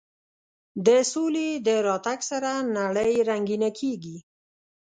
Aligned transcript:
د 0.85 0.87
سولې 1.11 1.49
د 1.67 1.69
راتګ 1.87 2.19
سره 2.31 2.51
نړۍ 2.77 3.13
رنګینه 3.29 3.69
کېږي. 3.79 4.17